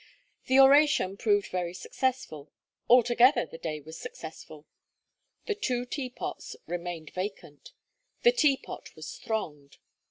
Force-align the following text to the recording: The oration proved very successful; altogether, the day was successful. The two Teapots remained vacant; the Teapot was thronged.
The 0.47 0.59
oration 0.59 1.15
proved 1.15 1.49
very 1.49 1.75
successful; 1.75 2.51
altogether, 2.89 3.45
the 3.45 3.59
day 3.59 3.79
was 3.81 3.99
successful. 3.99 4.65
The 5.45 5.53
two 5.53 5.85
Teapots 5.85 6.55
remained 6.65 7.11
vacant; 7.11 7.71
the 8.23 8.31
Teapot 8.31 8.95
was 8.95 9.17
thronged. 9.19 9.77